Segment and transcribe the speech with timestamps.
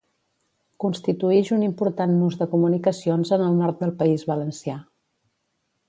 [0.83, 4.81] constituïx un important nus de comunicacions en el nord del País Valencià.